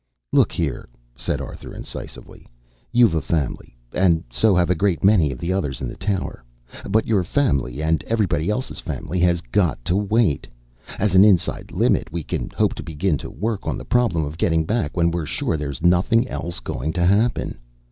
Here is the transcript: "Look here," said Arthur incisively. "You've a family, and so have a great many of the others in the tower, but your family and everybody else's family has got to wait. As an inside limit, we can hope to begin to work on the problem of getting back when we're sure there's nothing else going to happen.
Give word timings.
"Look 0.33 0.51
here," 0.51 0.89
said 1.15 1.41
Arthur 1.41 1.75
incisively. 1.75 2.47
"You've 2.91 3.13
a 3.13 3.21
family, 3.21 3.77
and 3.93 4.23
so 4.31 4.55
have 4.55 4.71
a 4.71 4.73
great 4.73 5.03
many 5.03 5.31
of 5.31 5.37
the 5.37 5.53
others 5.53 5.79
in 5.79 5.87
the 5.87 5.95
tower, 5.95 6.43
but 6.89 7.05
your 7.05 7.23
family 7.23 7.83
and 7.83 8.03
everybody 8.07 8.49
else's 8.49 8.79
family 8.79 9.19
has 9.19 9.41
got 9.41 9.85
to 9.85 9.95
wait. 9.95 10.47
As 10.97 11.13
an 11.13 11.23
inside 11.23 11.71
limit, 11.71 12.11
we 12.11 12.23
can 12.23 12.49
hope 12.49 12.73
to 12.81 12.83
begin 12.83 13.19
to 13.19 13.29
work 13.29 13.67
on 13.67 13.77
the 13.77 13.85
problem 13.85 14.25
of 14.25 14.39
getting 14.39 14.65
back 14.65 14.97
when 14.97 15.11
we're 15.11 15.27
sure 15.27 15.55
there's 15.55 15.83
nothing 15.83 16.27
else 16.27 16.59
going 16.61 16.93
to 16.93 17.05
happen. 17.05 17.59